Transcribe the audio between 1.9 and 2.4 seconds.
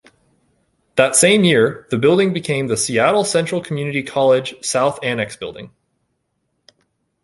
the building